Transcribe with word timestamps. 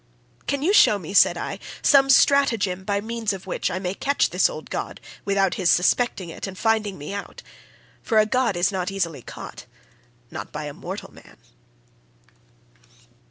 "'Can 0.47 0.63
you 0.63 0.73
show 0.73 0.97
me,' 0.97 1.13
said 1.13 1.37
I, 1.37 1.59
'some 1.83 2.09
stratagem 2.09 2.83
by 2.83 3.01
means 3.01 3.33
of 3.33 3.45
which 3.45 3.69
I 3.69 3.77
may 3.77 3.93
catch 3.93 4.31
this 4.31 4.49
old 4.49 4.71
god 4.71 4.99
without 5.25 5.53
his 5.61 5.69
suspecting 5.69 6.29
it 6.29 6.47
and 6.47 6.57
finding 6.57 6.97
me 6.97 7.13
out? 7.13 7.43
For 8.01 8.17
a 8.17 8.25
god 8.25 8.57
is 8.57 8.71
not 8.71 8.89
easily 8.89 9.21
caught—not 9.21 10.51
by 10.51 10.63
a 10.65 10.73
mortal 10.73 11.13
man. 11.13 11.37